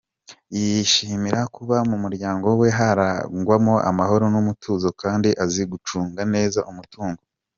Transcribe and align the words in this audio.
Yishimira 0.57 1.39
kuba 1.55 1.77
mu 1.89 1.97
muryango 2.03 2.47
we 2.59 2.67
harangwamo 2.77 3.75
amahoro 3.89 4.25
n’umutuzo 4.33 4.87
kandi 5.01 5.29
azi 5.43 5.63
gucunga 5.71 6.21
neza 6.35 6.61
umutungo. 6.71 7.21